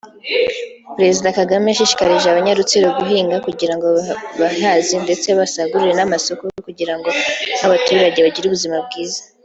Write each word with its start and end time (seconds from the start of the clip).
Perezida 0.97 1.35
Kagame 1.39 1.65
yashishikarije 1.69 2.27
abanyarutsiro 2.29 2.87
guhinga 2.99 3.35
kugirango 3.45 3.87
bihaze 4.53 4.95
ndetse 5.05 5.27
basagurire 5.39 5.93
n’amasoko 5.95 6.43
kugirango 6.67 7.09
nk’abaturage 7.57 8.19
bagire 8.25 8.45
ubuzima 8.47 8.77
bwiza 8.85 9.21